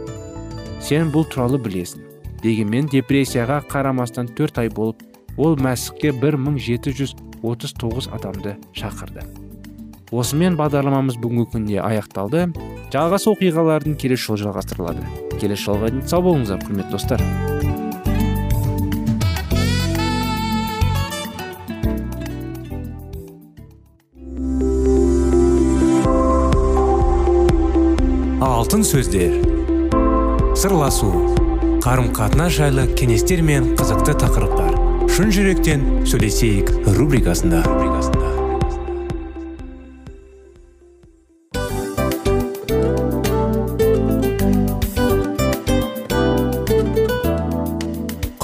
сен 0.87 1.11
бұл 1.11 1.25
туралы 1.27 1.59
білесің 1.59 2.05
дегенмен 2.43 2.87
депрессияға 2.91 3.59
қарамастан 3.71 4.29
төрт 4.37 4.61
ай 4.61 4.69
болып 4.69 5.03
ол 5.37 5.57
мәсіхке 5.59 6.13
1739 6.13 8.07
адамды 8.13 8.55
шақырды. 8.73 9.46
Осымен 10.11 10.55
бағдарламамыз 10.55 11.17
бүгінгі 11.19 11.49
күнде 11.51 11.79
аяқталды. 11.83 12.47
Жалғас 12.93 13.27
оқиғалардың 13.27 13.97
келесі 13.99 14.29
жолы 14.29 14.45
жалғастырылады. 14.45 15.03
Келесі 15.41 15.67
жолға 15.67 15.91
дейін 15.91 16.07
сау 16.07 16.23
болыңыздар 16.23 16.61
құрметті 16.63 16.91
достар. 16.95 17.23
Алтын 28.39 28.87
сөздер. 28.87 29.35
Сырласу. 30.57 31.11
Қарым 31.83 32.09
қатынас 32.15 32.55
жайлы 32.57 32.87
кеңестер 32.99 33.43
мен 33.43 33.75
қызықты 33.79 34.15
тақырыптар. 34.23 34.79
Шын 35.11 35.31
жүректен 35.31 35.85
сөйлесейік 36.07 36.73
рубрикасында. 36.97 37.63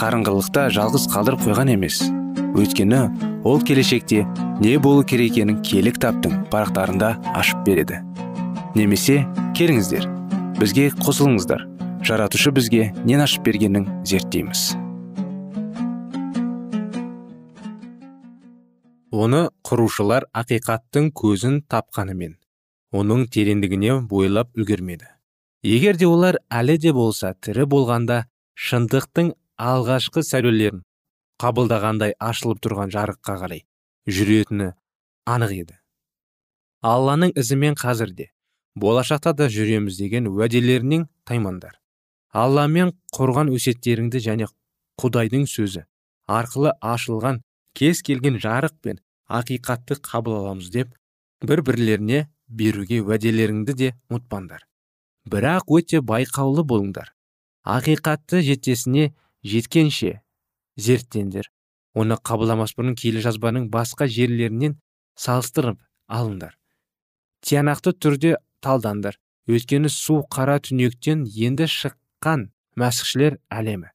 қарыңғылықта 0.00 0.62
жалғыз 0.72 1.04
қалдырып 1.12 1.42
қойған 1.44 1.74
емес. 1.74 2.00
Өйткені 2.56 3.00
ол 3.44 3.60
келешекте 3.60 4.22
не 4.60 4.78
болу 4.80 5.04
керек 5.04 5.34
екенін 5.34 5.60
киелі 5.60 5.92
кітаптың 5.92 6.46
парақтарында 6.52 7.10
ашып 7.36 7.60
береді. 7.66 8.00
Немесе 8.74 9.26
келіңіздер 9.58 10.06
бізге 10.56 10.88
қосылыңыздар. 11.04 11.66
Жаратушы 12.06 12.52
бізге 12.56 12.94
нен 13.04 13.20
ашып 13.20 13.44
бергенін 13.44 13.90
зерттейміз. 14.08 14.70
Оны 19.12 19.48
құрушылар 19.68 20.30
ақиқаттың 20.32 21.10
көзін 21.12 21.60
тапқанымен 21.68 22.38
оның 22.96 23.26
тереңдігіне 23.34 24.00
бойлап 24.08 24.56
үлгермеді. 24.56 25.10
Егер 25.62 25.98
де 26.00 26.08
олар 26.08 26.40
әлі 26.48 26.78
де 26.80 26.92
болса 26.96 27.34
тірі 27.44 27.66
болғанда 27.68 28.24
шындықтың 28.56 29.34
алғашқы 29.60 30.22
сәулелерін 30.24 30.80
қабылдағандай 31.42 32.14
ашылып 32.30 32.62
тұрған 32.64 32.92
жарыққа 32.94 33.34
қарай 33.42 33.60
жүретіні 34.08 34.70
анық 35.28 35.52
еді. 35.56 35.76
Алланың 36.80 37.34
ізімен 37.36 37.76
қазірде 37.76 38.30
болашақта 38.80 39.34
да 39.36 39.50
жүреміз 39.52 39.98
деген 40.00 40.30
уәделерінен 40.30 41.06
таймаңдар. 41.28 41.76
Алламен 42.32 42.94
құрған 43.12 43.52
өсеттеріңді 43.52 44.24
және 44.24 44.48
құдайдың 45.02 45.44
сөзі 45.50 45.84
арқылы 46.30 46.72
ашылған 46.80 47.42
кез 47.76 48.00
келген 48.06 48.40
жарық 48.40 48.76
пен 48.80 49.00
ақиқатты 49.28 50.00
қабыл 50.00 50.40
аламыз 50.40 50.70
деп 50.72 50.94
бір 51.44 51.64
бірлеріне 51.68 52.26
беруге 52.48 53.00
уәделеріңді 53.04 53.76
де 53.76 53.94
ұмытпаңдар. 54.08 54.64
Бірақ 55.28 55.68
өте 55.68 56.00
байқаулы 56.00 56.64
болыңдар. 56.64 57.12
Ақиқатты 57.64 58.40
жетесіне 58.46 59.12
жеткенше 59.44 60.20
зерттеңдер. 60.76 61.50
Оны 61.94 62.16
қабылдамас 62.16 62.74
бұрын 62.78 62.94
келе 62.98 63.22
жазбаның 63.24 63.68
басқа 63.72 64.06
жерлерінен 64.06 64.76
салыстырып 65.18 65.80
алыңдар. 66.06 66.54
Тиянақты 67.42 67.94
түрде 67.98 68.36
талдандар 68.62 69.18
өйткені 69.50 69.90
су 69.90 70.20
қара 70.30 70.60
түнектен 70.62 71.24
енді 71.26 71.66
шыққан 71.66 72.50
мәсіхшілер 72.78 73.40
әлемі. 73.50 73.90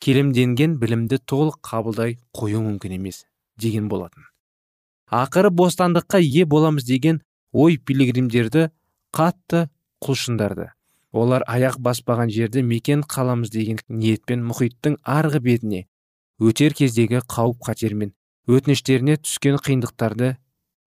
Келемденген 0.00 0.78
білімді 0.80 1.20
толық 1.28 1.60
қабылдай 1.66 2.16
қою 2.32 2.62
мүмкін 2.64 2.96
емес 2.96 3.26
деген 3.60 3.90
болатын. 3.92 4.24
Ақыры 5.10 5.50
бостандыққа 5.50 6.22
ие 6.22 6.46
боламыз 6.46 6.86
деген 6.88 7.20
ой 7.52 7.76
пилигримдерді 7.76 8.70
қатты 9.12 9.66
құлшындарды 10.00 10.70
олар 11.12 11.44
аяқ 11.46 11.78
баспаған 11.82 12.30
жерді 12.30 12.62
мекен 12.62 13.02
қаламыз 13.02 13.50
деген 13.50 13.80
ниетпен 13.88 14.44
мұхиттың 14.46 14.98
арғы 15.02 15.40
бетіне 15.46 15.84
өтер 16.38 16.74
кездегі 16.76 17.22
қауіп 17.34 17.64
қатермен 17.66 18.14
өтініштеріне 18.50 19.16
түскен 19.24 19.58
қиындықтарды 19.60 20.36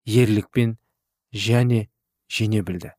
ерлікпен 0.06 0.76
және 1.32 1.86
жене 2.30 2.62
білді. 2.62 2.92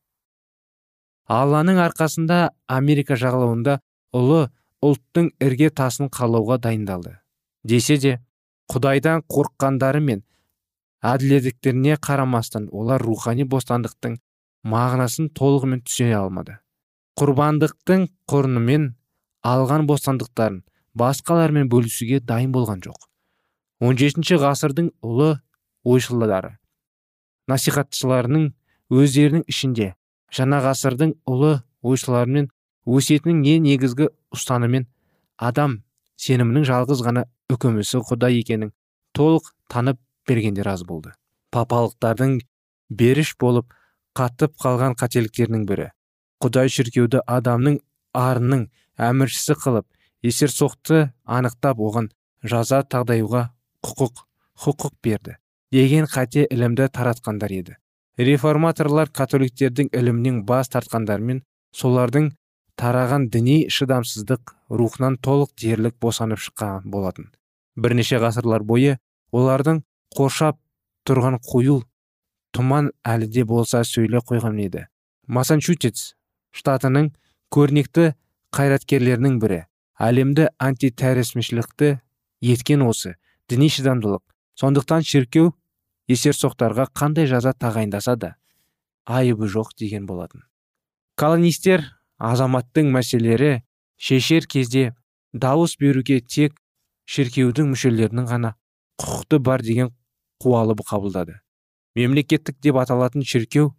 Алланың 1.28 1.78
арқасында 1.84 2.50
америка 2.68 3.16
жағалауында 3.16 3.78
ұлы 4.16 4.48
ұлттың 4.82 5.30
ірге 5.40 5.70
тасын 5.70 6.10
қалауға 6.12 6.58
дайындалды. 6.64 7.18
Десе 7.64 7.96
де 7.98 8.18
құдайдан 8.72 9.22
қорыққандары 9.30 10.00
мен 10.00 10.24
әділеттіктеріне 11.06 11.96
қарамастан 12.02 12.68
олар 12.72 13.02
рухани 13.02 13.44
бостандықтың 13.44 14.18
мағынасын 14.66 15.30
толығымен 15.38 15.84
түсіне 15.86 16.18
алмады. 16.18 16.58
Құрбандықтың 17.20 18.06
құрнымен 18.30 18.88
алған 19.44 19.86
бостандықтарын 19.90 20.62
басқалармен 20.96 21.68
бөлісуге 21.72 22.20
дайын 22.24 22.52
болған 22.54 22.80
жоқ. 22.84 22.96
17 23.82 24.38
ғасырдың 24.40 24.88
ұлы 25.04 25.34
ойшылдары 25.84 26.56
насихатшыларының 27.50 28.48
өздерінің 28.94 29.44
ішінде 29.50 29.92
жаңа 30.32 30.60
ғасырдың 30.66 31.14
ұлы 31.28 31.54
ойшыларымен 31.82 32.48
өсетінің 32.86 33.42
ең 33.54 33.64
негізгі 33.66 34.08
ұстанымен 34.36 34.86
адам 35.36 35.80
сенімінің 36.22 36.68
жалғыз 36.68 37.02
ғана 37.06 37.26
үкімісі 37.52 38.04
құдай 38.08 38.40
екенін 38.40 38.72
толық 39.16 39.52
танып 39.68 39.98
бергендер 40.28 40.70
аз 40.72 40.86
болды. 40.86 41.12
Папалықтардың 41.52 42.38
беріш 42.88 43.34
болып 43.40 43.74
қатып 44.16 44.54
қалған 44.62 44.96
қателіктерінің 45.00 45.66
бірі 45.68 45.90
құдай 46.42 46.72
шіркеуді 46.74 47.22
адамның 47.26 47.78
арының 48.18 48.66
әміршісі 49.10 49.56
қылып 49.62 49.86
есерсоқты 50.26 51.04
анықтап 51.38 51.78
оған 51.78 52.10
жаза 52.42 52.82
тағдаюға 52.94 53.46
құқық 53.86 54.26
құқық 54.64 54.98
берді 55.04 55.36
деген 55.72 56.04
қате 56.04 56.44
ілімді 56.50 56.88
таратқандар 56.92 57.52
еді. 57.52 57.76
Реформаторлар 58.18 59.08
католиктердің 59.08 59.88
ілімнен 59.96 60.42
бас 60.44 60.68
тартқандармен 60.68 61.40
солардың 61.72 62.28
тараған 62.76 63.30
діни 63.32 63.70
шыдамсыздық 63.72 64.52
рухынан 64.68 65.16
толық 65.16 65.54
дерлік 65.56 65.96
босанып 66.00 66.42
шыққан 66.44 66.90
болатын. 66.92 67.30
Бірнеше 67.76 68.20
ғасырлар 68.20 68.66
бойы 68.68 68.98
олардың 69.32 69.80
қоршап 70.16 70.58
тұрған 71.08 71.38
қою 71.40 71.80
тұман 72.52 72.92
әлі 73.08 73.30
де 73.32 73.46
болса 73.48 73.80
сөйле 73.88 74.20
қойған 74.20 74.60
еді. 74.60 74.86
Массачусетс 75.26 76.12
штатының 76.52 77.10
көрнекті 77.52 78.12
қайраткерлерінің 78.52 79.38
бірі. 79.42 79.64
Әлемді 80.02 80.48
антитәрісмішілікті 80.60 81.98
еткен 82.42 82.84
осы 82.86 83.16
діни 83.48 83.68
шыдамдылық. 83.72 84.22
Сондықтан 84.58 85.04
шіркеу 85.06 85.52
есерсоқтарға 86.10 86.88
қандай 86.96 87.28
жаза 87.30 87.52
тағайындаса 87.56 88.16
да 88.16 88.34
айыбы 89.06 89.48
жоқ 89.48 89.72
деген 89.78 90.06
болатын. 90.06 90.42
Колонистер 91.16 91.84
азаматтың 92.18 92.90
мәселелері 92.92 93.62
шешер 93.96 94.46
кезде 94.46 94.92
дауыс 95.32 95.76
беруге 95.80 96.20
тек 96.20 96.58
шіркеудің 97.06 97.72
мүшелерінің 97.72 98.28
ғана 98.28 98.54
құқықты 99.00 99.38
бар 99.38 99.62
деген 99.62 99.92
қуалы 100.42 100.76
қабылдады. 100.76 101.40
Мемлекеттік 101.94 102.60
деп 102.60 102.76
аталатын 102.76 103.24
шіркеу 103.24 103.74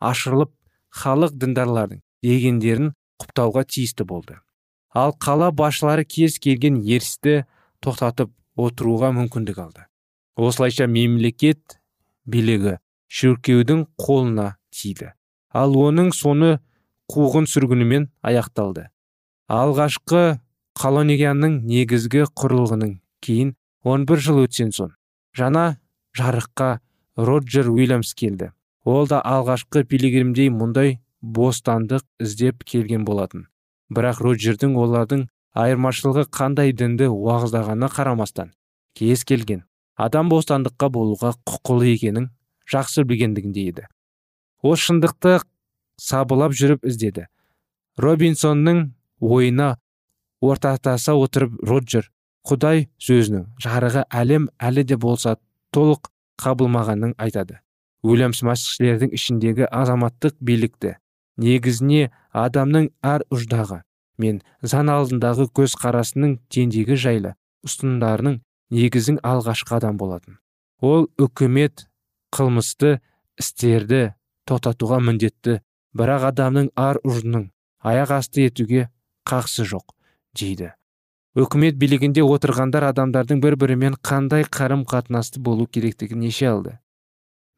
ашырылып 0.00 0.52
халық 0.92 1.36
діндарлардың 1.40 2.02
дегендерін 2.24 2.92
құптауға 3.22 3.64
тиісті 3.68 4.06
болды. 4.08 4.38
Ал 4.92 5.14
қала 5.16 5.50
басшылары 5.56 6.04
кез 6.04 6.38
келген 6.42 6.76
ерісті 6.84 7.44
тоқтатып 7.84 8.32
отыруға 8.60 9.12
мүмкіндік 9.16 9.58
алды. 9.62 9.86
Осылайша 10.36 10.86
мемлекет 10.86 11.80
билігі 12.28 12.76
шіркеудің 13.08 13.86
қолына 14.00 14.56
тиді. 14.72 15.12
Ал 15.52 15.76
оның 15.76 16.12
соны 16.16 16.58
қуғын 17.12 17.48
сүргінімен 17.48 18.08
аяқталды. 18.24 18.88
Алғашқы 19.52 20.40
колонияның 20.78 21.58
негізгі 21.68 22.24
құрылғының 22.32 22.98
кейін 23.24 23.54
11 23.84 24.24
жыл 24.24 24.40
өтсен 24.46 24.72
соң 24.72 24.94
жаңа 25.36 25.76
жарыққа 26.16 26.80
роджер 27.16 27.68
уильямс 27.72 28.14
келді. 28.14 28.52
Ол 28.84 29.06
да 29.08 29.20
алғашқы 29.22 29.84
пилигримдей 29.88 30.50
мұндай 30.50 30.98
бостандық 31.22 32.04
іздеп 32.20 32.64
келген 32.64 33.04
болатын. 33.04 33.46
Бірақ 33.92 34.22
роджердің 34.24 34.74
олардың 34.78 35.26
айырмашылығы 35.54 36.26
қандай 36.32 36.72
дінді 36.72 37.10
уағыздағанына 37.12 37.90
қарамастан 37.92 38.52
кез 38.98 39.24
келген 39.24 39.64
адам 39.96 40.30
бостандыққа 40.32 40.88
болуға 40.92 41.34
құқылы 41.46 41.92
екенін 41.94 42.30
жақсы 42.72 43.04
білгендігінде 43.04 43.66
еді. 43.68 43.86
Ол 44.62 44.76
шындықты 44.76 45.40
сабылап 46.00 46.54
жүріп 46.56 46.86
іздеді. 46.88 47.26
Робинсонның 48.00 48.92
ойына 49.20 49.76
ортатаса 50.40 51.14
отырып 51.14 51.58
роджер 51.68 52.08
құдай 52.48 52.88
сөзінің 53.02 53.46
жарығы 53.62 54.06
әлем 54.10 54.48
әлі 54.58 54.86
де 54.88 54.96
болса 54.96 55.36
толық 55.74 56.08
қабылмағанын 56.42 57.14
айтады. 57.18 57.60
Уильямс 58.02 58.42
мәсіхшілердің 58.46 59.14
ішіндегі 59.16 59.68
азаматтық 59.70 60.36
билікті 60.40 60.96
негізіне 61.42 62.10
адамның 62.44 62.90
әр 63.06 63.24
ұждағы 63.32 63.82
мен 64.22 64.42
заң 64.62 64.90
алдындағы 64.92 65.48
көзқарасының 65.58 66.36
теңдігі 66.52 66.98
жайлы 67.04 67.34
ұстындарының 67.66 68.40
негізін 68.72 69.20
алғашқы 69.22 69.76
адам 69.78 69.98
болатын. 70.00 70.38
Ол 70.80 71.08
үкімет 71.20 71.86
қылмысты 72.34 72.98
істерді 73.38 74.12
тоқтатуға 74.48 75.00
міндетті 75.04 75.60
бірақ 75.96 76.28
адамның 76.32 76.70
ар 76.76 77.00
ұжының 77.06 77.48
аяқ 77.86 78.16
асты 78.18 78.46
етуге 78.48 78.88
қақсы 79.28 79.66
жоқ 79.68 79.94
дейді. 80.38 80.72
Үкімет 81.38 81.78
билігінде 81.80 82.24
отырғандар 82.26 82.90
адамдардың 82.90 83.40
бір 83.40 83.56
бірімен 83.60 83.96
қандай 84.04 84.44
қарым 84.44 84.84
қатынасты 84.88 85.40
болу 85.40 85.66
керектігін 85.66 86.26
неше 86.26 86.48
алды. 86.50 86.78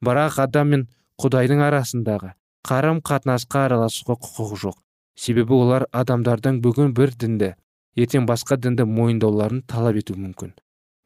Бірақ 0.06 0.38
адам 0.44 0.72
мен 0.74 0.86
құдайдың 1.22 1.62
арасындағы 1.68 2.32
қарым 2.68 3.00
қатынасқа 3.04 3.66
араласуға 3.68 4.16
құқығы 4.24 4.58
жоқ. 4.64 4.76
Себебі 5.14 5.54
олар 5.54 5.86
адамдардың 5.92 6.60
бүгін 6.64 6.94
бір 6.96 7.12
дінді 7.20 7.50
ертең 7.96 8.26
басқа 8.26 8.58
дінді 8.58 8.86
мойындауларын 8.90 9.62
талап 9.70 9.98
етуі 10.00 10.18
мүмкін. 10.18 10.54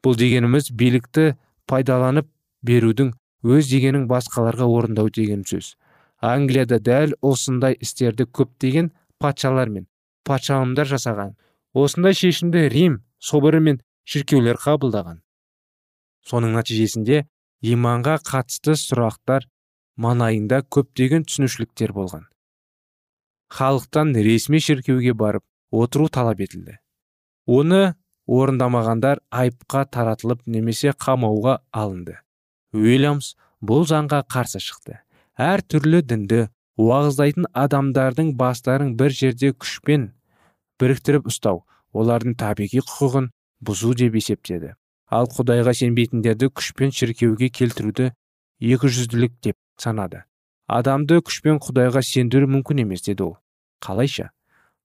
Бұл 0.03 0.15
дегеніміз 0.17 0.71
билікті 0.71 1.35
пайдаланып 1.69 2.29
берудің 2.65 3.13
өз 3.43 3.69
дегенін 3.69 4.07
басқаларға 4.09 4.65
орындау 4.65 5.11
деген 5.13 5.43
сөз. 5.47 5.75
Англияда 6.19 6.79
дәл 6.79 7.13
осындай 7.21 7.77
істерді 7.79 8.25
көптеген 8.25 8.91
патшалар 9.19 9.69
мен 9.69 9.87
патшалымдар 10.25 10.87
жасаған. 10.89 11.35
Осындай 11.73 12.13
шешімді 12.17 12.67
рим 12.71 13.01
соборы 13.19 13.59
мен 13.59 13.81
шіркеулер 14.03 14.57
қабылдаған. 14.59 15.21
Соның 16.25 16.55
нәтижесінде 16.57 17.27
иманға 17.61 18.19
қатысты 18.23 18.75
сұрақтар 18.79 19.47
манайында 19.99 20.61
көптеген 20.71 21.25
түсінушіліктер 21.27 21.93
болған. 21.93 22.27
Халықтан 23.49 24.13
ресми 24.15 24.59
шіркеуге 24.61 25.13
барып 25.13 25.43
отыру 25.71 26.07
талап 26.07 26.39
етілді. 26.39 26.77
Оны 27.47 27.95
орындамағандар 28.29 29.23
айыпқа 29.33 29.85
таратылып 29.89 30.45
немесе 30.45 30.93
қамауға 30.93 31.59
алынды. 31.73 32.19
Уильямс 32.73 33.33
бұл 33.65 33.87
заңға 33.89 34.21
қарсы 34.29 34.61
шықты. 34.61 34.99
Әр 35.35 35.63
түрлі 35.65 36.03
дінді 36.05 36.47
уағыздайтын 36.79 37.49
адамдардың 37.57 38.35
бастарын 38.39 38.93
бір 38.99 39.15
жерде 39.15 39.51
күшпен 39.51 40.11
біріктіріп 40.79 41.27
ұстау 41.31 41.63
олардың 41.91 42.37
табиғи 42.39 42.83
құқығын 42.85 43.31
бұзу 43.65 43.95
деп 43.97 44.15
есептеді. 44.15 44.75
Ал 45.09 45.29
құдайға 45.33 45.73
сенбейтіндерді 45.73 46.49
күшпен 46.53 46.93
шіркеуге 46.93 47.49
келтіруді 47.49 48.11
екіжүзділік 48.61 49.39
деп 49.41 49.57
санады. 49.81 50.23
Адамды 50.69 51.17
күшпен 51.25 51.57
құдайға 51.63 52.03
сендіру 52.05 52.49
мүмкін 52.53 52.83
емес 52.85 53.01
деді 53.07 53.25
ол. 53.25 53.35
Қалайша? 53.81 54.29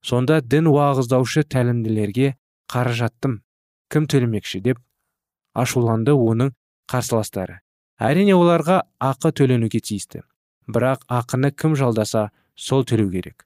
Сонда 0.01 0.41
дін 0.41 0.71
уағыздаушы 0.73 1.45
тәлімділерге 1.45 2.35
қаражаттым. 2.73 3.43
Кім 3.93 4.09
төлемекші 4.09 4.63
деп 4.65 4.81
ашуланды 5.53 6.17
оның 6.17 6.55
қарсыластары. 6.91 7.61
Әрине 8.01 8.35
оларға 8.35 8.83
ақы 8.99 9.33
төленуге 9.37 9.81
тиісті. 9.85 10.25
Бірақ 10.67 11.05
ақыны 11.13 11.53
кім 11.53 11.77
жалдаса 11.77 12.31
сол 12.57 12.85
төлеу 12.89 13.11
керек. 13.13 13.45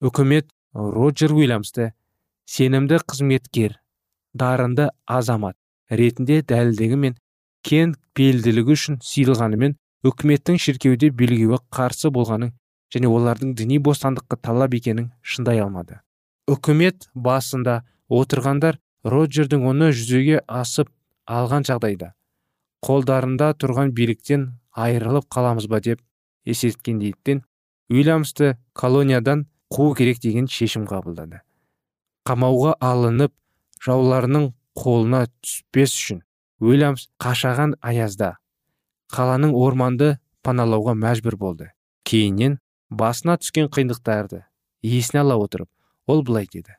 Үкімет 0.00 0.48
роджер 0.72 1.34
уильямсты 1.36 1.92
сенімді 2.48 3.02
қызметкер 3.04 3.76
дарынды 4.32 4.88
азамат 5.06 5.56
ретінде 5.90 6.40
дәлелдігі 6.42 6.98
мен 7.04 7.16
кен 7.66 7.94
пейілділігі 8.14 8.74
үшін 8.76 8.98
сыйлағанымен 9.04 9.76
үкіметтің 10.08 10.60
шіркеуде 10.62 11.10
белгеуі 11.10 11.60
қарсы 11.74 12.12
болғанын 12.14 12.52
және 12.94 13.08
олардың 13.12 13.54
діни 13.58 13.80
бостандыққа 13.84 14.38
талап 14.42 14.74
екенін 14.74 15.10
шындай 15.22 15.60
алмады. 15.60 16.00
Үкімет 16.48 17.10
басында 17.14 17.82
отырғандар 18.08 18.78
роджердің 19.04 19.66
оны 19.68 19.90
жүзеге 19.92 20.40
асып 20.46 20.88
алған 21.28 21.66
жағдайда 21.68 22.14
қолдарында 22.84 23.52
тұрған 23.58 23.92
биліктен 23.94 24.48
айырылып 24.72 25.26
қаламыз 25.34 25.66
ба? 25.68 25.80
деп 25.80 26.00
есеткендейттен 26.44 27.42
уильямсты 27.90 28.56
колониядан 28.72 29.46
қуу 29.70 29.94
керек 29.96 30.20
деген 30.22 30.46
шешім 30.48 30.86
қабылдады. 30.86 31.42
Қамауға 32.24 32.76
алынып 32.80 33.32
жауларының 33.84 34.52
қолына 34.78 35.26
түспес 35.42 35.94
үшін 35.98 36.22
уильямс 36.62 37.08
қашаған 37.22 37.74
аязда 37.82 38.36
қаланың 39.14 39.54
орманды 39.56 40.16
паналауға 40.44 40.94
мәжбүр 40.98 41.36
болды. 41.36 41.70
Кейіннен 42.04 42.58
басына 42.90 43.38
түскен 43.40 43.68
қиындықтарды 43.74 44.44
есіне 44.82 45.22
ала 45.22 45.38
отырып 45.40 45.68
ол 46.06 46.22
былай 46.22 46.48
деді. 46.52 46.76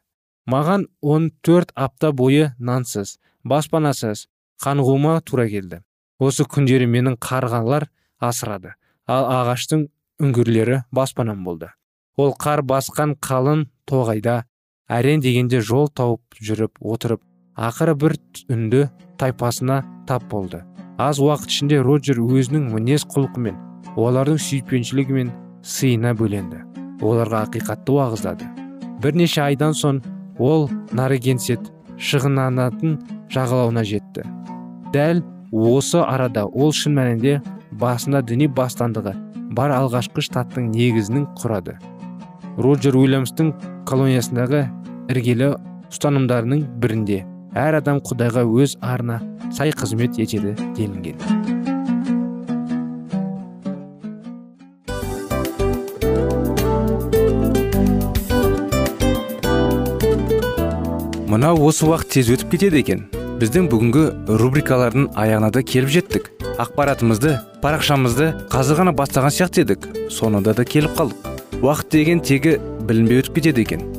Маған 0.50 0.88
14 1.02 1.74
апта 1.76 2.12
бойы 2.12 2.54
нансыз 2.58 3.18
баспанасыз 3.44 4.28
қанғуыма 4.64 5.20
тура 5.22 5.48
келді. 5.50 5.84
Осы 6.20 6.44
күндері 6.44 6.88
менің 6.90 7.18
қарғалар 7.22 7.88
асырады. 8.20 8.74
Ал 9.08 9.28
ағаштың 9.40 9.88
үңгірлері 10.20 10.84
баспанам 10.92 11.44
болды. 11.46 11.70
Ол 12.18 12.34
қар 12.36 12.64
басқан 12.66 13.16
қалың 13.24 13.68
тоғайда 13.88 14.44
әрен 14.90 15.22
дегенде 15.24 15.62
жол 15.62 15.88
тауып 15.88 16.42
жүріп 16.42 16.82
отырып 16.82 17.24
ақыры 17.58 17.96
бір 17.96 18.16
үнді 18.50 18.90
тайпасына 19.18 19.84
тап 20.08 20.24
болды. 20.30 20.64
аз 20.98 21.20
уақыт 21.20 21.48
ішінде 21.48 21.80
роджер 21.82 22.20
өзінің 22.20 22.74
мінез 22.74 23.06
құлқымен 23.08 23.56
олардың 23.96 24.38
сүйіспеншілігі 24.38 25.32
сыйына 25.64 26.14
бөленді. 26.14 26.64
оларға 27.02 27.46
ақиқатты 27.48 27.92
уағыздады. 27.92 28.46
бірнеше 29.02 29.42
айдан 29.42 29.74
соң 29.74 30.02
ол 30.38 30.70
нарыгенсет 30.92 31.72
шығынанатын 31.98 33.00
жағалауына 33.30 33.84
жетті. 33.84 34.24
дәл 34.94 35.24
осы 35.52 36.00
арада 36.00 36.46
ол 36.46 36.72
шын 36.72 36.94
мәнінде 36.94 37.42
басында 37.72 38.22
діни 38.22 38.48
бастандығы 38.48 39.16
бар 39.56 39.72
алғашқы 39.72 40.22
штаттың 40.22 40.70
негізінің 40.72 41.26
құрады. 41.42 41.80
Роджер 42.58 42.96
уильямстың 42.96 43.54
колониясындағы 43.88 44.68
іргелі 45.10 45.56
ұстанымдарының 45.90 46.66
бірінде 46.80 47.26
әр 47.56 47.80
адам 47.80 48.00
құдайға 48.04 48.46
өз 48.46 48.78
арына 48.82 49.22
сай 49.56 49.72
қызмет 49.72 50.20
етеді 50.22 50.56
делінген. 50.78 51.18
Мынау 61.30 61.62
осы 61.70 61.86
уақыт 61.86 62.10
тез 62.16 62.30
өтіп 62.34 62.56
кетеді 62.56 62.80
екен. 62.82 63.06
Біздің 63.40 63.70
бүгінгі 63.72 64.06
рубрикалардың 64.42 65.12
аяғына 65.14 65.52
да 65.54 65.62
келіп 65.64 65.94
жеттік. 65.94 66.32
Ақпаратымызды 66.60 67.38
парақшамызды 67.64 68.32
қазір 68.52 68.82
ғана 68.82 68.96
бастаған 68.98 69.32
сияқты 69.32 69.64
едік. 69.64 69.86
Соңында 70.12 70.58
да 70.58 70.66
келіп 70.66 70.98
қалдық. 70.98 71.30
Уақыт 71.62 71.94
деген 71.94 72.26
тегі 72.26 72.58
білінбей 72.90 73.22
өтіп 73.22 73.40
кетеді 73.40 73.62
екен. 73.62 73.99